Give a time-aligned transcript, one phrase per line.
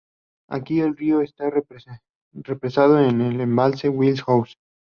[0.47, 1.51] Aquí el río está
[2.33, 4.55] represado en el embalse Wild Horse.